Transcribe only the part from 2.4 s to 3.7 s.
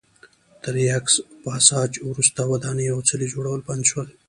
ودانۍ او څلي جوړول